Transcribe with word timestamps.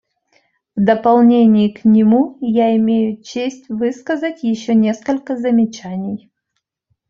В 0.75 0.81
дополнение 0.83 1.71
к 1.71 1.85
нему 1.85 2.35
я 2.41 2.75
имею 2.75 3.21
честь 3.21 3.69
высказать 3.69 4.41
еще 4.41 4.73
несколько 4.73 5.37
замечаний. 5.37 6.31